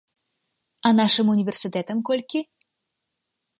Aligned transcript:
А 0.89 0.91
нашым 0.99 1.27
універсітэтам 1.35 1.97
колькі? 2.11 2.39